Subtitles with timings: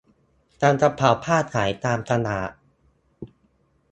[0.61, 2.51] ทำกระเป๋าผ้าขายตามตลาด